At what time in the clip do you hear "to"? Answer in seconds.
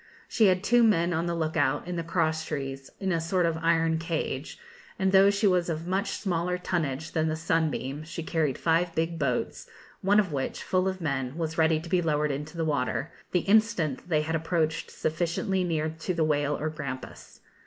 11.79-11.87, 15.99-16.15